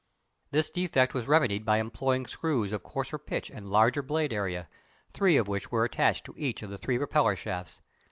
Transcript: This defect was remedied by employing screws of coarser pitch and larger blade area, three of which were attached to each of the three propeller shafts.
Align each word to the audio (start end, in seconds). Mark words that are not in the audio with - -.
This 0.49 0.71
defect 0.71 1.13
was 1.13 1.27
remedied 1.27 1.63
by 1.63 1.77
employing 1.77 2.25
screws 2.25 2.73
of 2.73 2.81
coarser 2.81 3.19
pitch 3.19 3.51
and 3.51 3.69
larger 3.69 4.01
blade 4.01 4.33
area, 4.33 4.67
three 5.13 5.37
of 5.37 5.47
which 5.47 5.71
were 5.71 5.85
attached 5.85 6.25
to 6.25 6.33
each 6.35 6.63
of 6.63 6.71
the 6.71 6.77
three 6.79 6.97
propeller 6.97 7.35
shafts. 7.35 7.81